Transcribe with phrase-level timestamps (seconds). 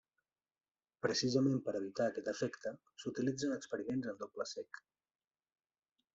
[1.05, 2.73] Precisament per evitar aquest efecte
[3.05, 4.83] s'utilitzen experiments en doble cec.